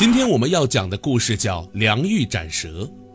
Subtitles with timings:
[0.00, 2.68] 今天我们要讲的故事叫《梁玉斩蛇》。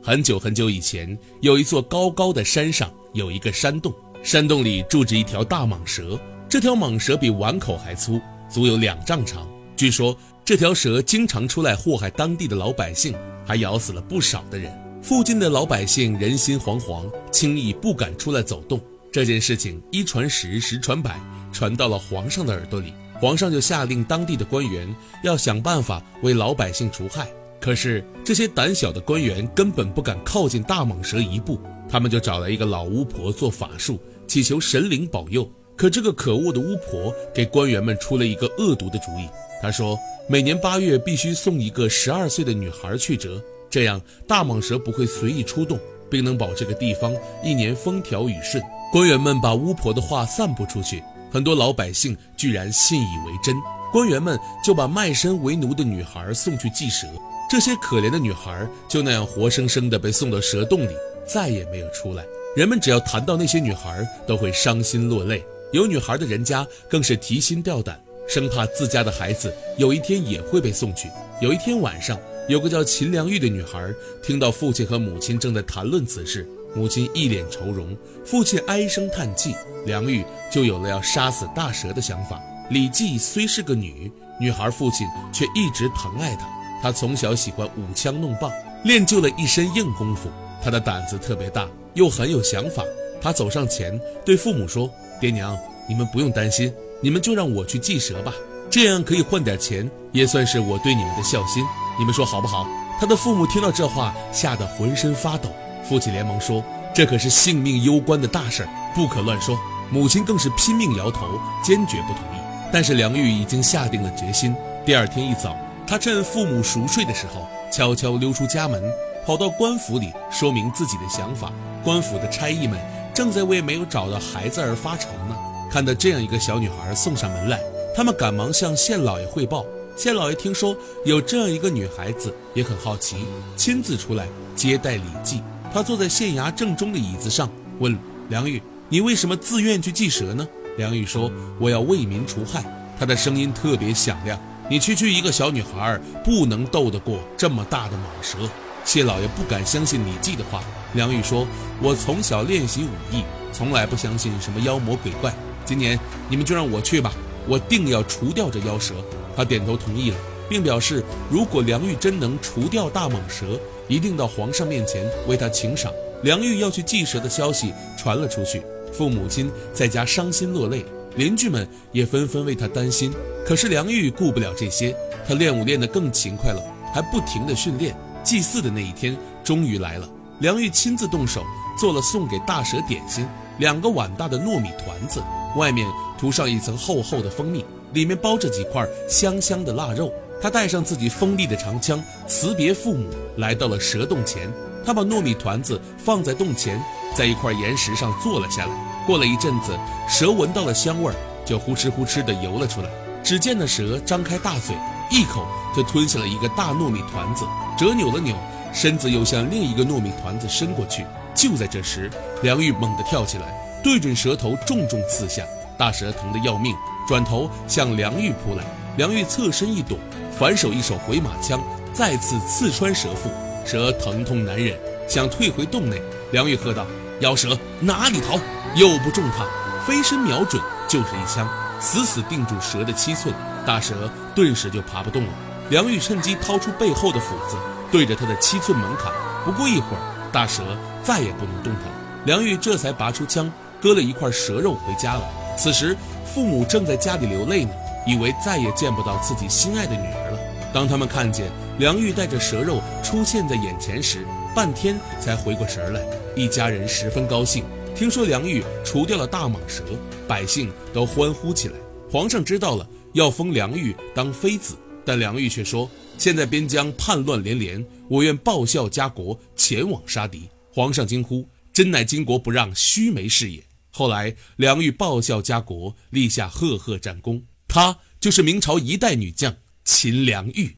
[0.04, 6.16] 很久很久以前，有一座高高的山上有一个山洞，山洞里住着一条大蟒蛇。
[6.48, 9.50] 这条蟒蛇比碗口还粗，足有两丈长。
[9.76, 13.15] 据说这条蛇经常出来祸害当地的老百姓，
[13.47, 14.71] 还咬死了不少的人。
[15.02, 18.79] 附近的老百姓人心惶惶，轻易不敢出来走动。
[19.11, 21.20] 这件事情一传十，十传百，
[21.52, 22.93] 传到了皇上的耳朵里。
[23.20, 24.93] 皇上就下令当地的官员
[25.23, 27.27] 要想办法为老百姓除害。
[27.59, 31.59] 可是这些胆小的官员根本不敢靠近大蟒蛇一步，
[31.90, 35.49] 他们就找来一个老巫婆做法术，祈求神灵保佑。
[35.76, 39.27] 可这个可恶的巫婆给官员们出了一个恶毒的主意。
[39.62, 39.98] 她说，
[40.29, 45.79] 每年八月必须送一个十二岁的女孩去折，这样大蟒蛇不会随意出动，
[46.09, 47.12] 并能保这个地方
[47.43, 48.63] 一年风调雨顺。
[48.91, 51.04] 官员们把巫婆的话散布出去。
[51.35, 53.53] 很多老百姓居然信以为真，
[53.91, 57.05] 官员们就把卖身为奴的女孩送去祭蛇，
[57.52, 60.95] 这些可怜的女孩就那样活生生的被送到蛇洞里，
[61.27, 62.23] 再也没有出来。
[62.55, 65.44] 人们只要谈到那些女孩，都会伤心落泪。
[65.73, 71.09] 有女孩的人家更是提心吊胆，生怕自家的孩子有一天也会被送去。
[71.41, 72.17] 有一天晚上，
[72.47, 76.47] 有个叫秦良玉的女孩听到父亲和母亲正在谈论此事。
[76.75, 77.95] 母亲一脸愁容，
[78.25, 82.40] 父亲唉声叹气，梁玉就有了要杀死大蛇的想法。
[82.69, 86.47] 李记虽是个女女孩，父亲却一直疼爱她。
[86.81, 88.51] 她从小喜欢舞枪弄棒，
[88.84, 90.29] 练就了一身硬功夫。
[90.62, 92.84] 她的胆子特别大，又很有想法。
[93.22, 94.91] 她走上前对父母说
[95.22, 95.57] ：“爹娘，
[95.88, 98.34] 你们不用担心，你们就让我去祭蛇吧，
[98.69, 101.63] 这样可以换点钱，也算是我对你们的孝心。
[101.97, 102.67] 你们说好不好？”
[103.00, 105.50] 他的父母听到这话，吓得浑身发抖。
[105.88, 109.58] 父亲连忙说：“这可是性命攸关的大事儿，不可乱说。”
[109.91, 112.41] 母亲更是拼命摇头，坚决不同意。
[112.74, 114.56] 但是梁玉已经下定了决心。
[114.84, 115.56] 第二天一早，
[115.86, 118.84] 他趁父母熟睡的时候，悄悄溜出家门，
[119.25, 121.52] 跑到官府里说明自己的想法。
[121.84, 122.80] 官府的差役们
[123.13, 125.38] 正在为没有找到孩子而发愁呢。
[125.72, 127.62] 看到这样一个小女孩送上门来，
[127.95, 129.63] 他们赶忙向县老爷汇报。
[129.95, 130.75] 县老爷听说
[131.06, 133.18] 有这样一个女孩子，也很好奇，
[133.56, 135.44] 亲自出来接待李记。
[135.75, 137.50] 他坐在县衙正中的椅子上，
[137.80, 138.00] 问
[138.30, 140.47] 梁玉：“你为什么自愿去祭蛇呢？”
[140.80, 142.63] 梁玉说：“我要为民除害。”
[142.97, 144.40] 他的声音特别响亮。
[144.69, 148.50] 你区区一个小女孩，不能斗得过这么大的蟒蛇。
[148.86, 150.63] 谢老爷不敢相信李记的话。
[150.94, 151.46] 梁玉说
[151.84, 153.22] ：“我从小练习武艺，
[153.52, 155.34] 从来不相信什么妖魔鬼怪。
[155.66, 156.00] 今年
[156.30, 157.12] 你们就让我去吧，
[157.50, 158.94] 我定要除掉这妖蛇。”
[159.36, 160.18] 他点头同意了，
[160.50, 165.91] 并表示，如果梁玉真能除掉大蟒蛇，一定到皇上面前为他请赏。
[166.23, 168.61] 梁玉要去祭蛇的消息传了出去，
[168.91, 170.85] 父母亲在家伤心落泪，
[171.16, 173.11] 邻居们也纷纷为他担心。
[173.45, 174.95] 可是梁玉顾不了这些，
[175.28, 176.62] 他练武练得更勤快了，
[176.94, 177.95] 还不停地训练。
[178.23, 181.44] 祭祀的那一天终于来了，梁玉亲自动手
[181.79, 183.27] 做了送给大蛇点心，
[183.59, 185.22] 两个碗大的糯米团子，
[185.56, 187.63] 外面涂上一层厚厚的蜂蜜，
[187.94, 190.12] 里面包着几块香香的腊肉。
[190.41, 194.51] 他带上自己锋利的长枪，辞别父母，来到了蛇洞前。
[194.85, 196.79] 他把糯米团子放在洞前，
[197.16, 199.03] 在一块岩石上坐了下来。
[199.07, 199.75] 过了一阵子，
[200.07, 202.90] 蛇闻到了香味儿，就呼哧呼哧地游了出来。
[203.24, 204.75] 只见那蛇张开大嘴，
[205.09, 207.44] 一口就吞下了一个大糯米团子，
[207.75, 208.35] 折扭了扭
[208.72, 211.03] 身子，又向另一个糯米团子伸过去。
[211.34, 212.12] 就在这时，
[212.44, 213.51] 梁玉猛地跳起来，
[213.84, 215.44] 对准蛇头重重刺下。
[215.78, 216.75] 大蛇疼得要命，
[217.07, 218.63] 转头向梁玉扑来。
[218.97, 219.97] 梁玉侧身一躲。
[220.38, 221.63] 反手一手回马枪，
[221.94, 223.29] 再次刺穿蛇腹，
[223.66, 226.01] 蛇疼痛难忍，想退回洞内。
[226.31, 226.85] 梁玉喝道
[227.22, 228.38] ：“妖蛇哪里逃！”
[228.75, 229.45] 又不中他，
[229.88, 231.47] 飞身瞄准就是一枪，
[231.79, 233.34] 死死定住蛇的七寸。
[233.66, 235.29] 大蛇顿时就爬不动了。
[235.69, 237.56] 梁玉趁机掏出背后的斧子，
[237.90, 239.13] 对着他的七寸猛砍。
[239.45, 241.84] 不过一会儿，大蛇再也不能动弹。
[242.25, 243.50] 梁玉这才拔出枪，
[243.81, 245.24] 割了一块蛇肉回家了。
[245.57, 245.95] 此时
[246.25, 247.72] 父母正在家里流泪呢。
[248.05, 250.39] 以为再也见不到自己心爱的女儿了。
[250.73, 251.50] 当他们看见
[251.80, 256.01] 梁玉带着蛇肉出现在眼前时，半天才回过神来。
[256.35, 257.63] 一家人十分高兴，
[257.95, 259.83] 听说梁玉除掉了大蟒蛇，
[260.27, 261.75] 百姓都欢呼起来。
[262.12, 264.75] 皇上知道了，要封梁玉当妃子，
[265.06, 277.41] 但梁玉却说：“现在边疆叛乱连连，我愿报效家国，前往杀敌。”皇上惊呼：“真乃巾帼不让须眉是也！”后来，梁玉报效家国，立下赫赫战功。
[277.75, 280.77] 她就是明朝一代女将秦良玉。